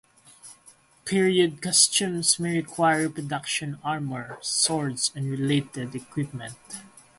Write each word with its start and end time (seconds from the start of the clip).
Period 1.05 1.61
costumes 1.61 2.39
may 2.39 2.55
require 2.57 3.03
reproduction 3.07 3.77
armour, 3.83 4.39
swords, 4.41 5.11
and 5.13 5.29
related 5.29 5.93
equipment. 5.93 6.55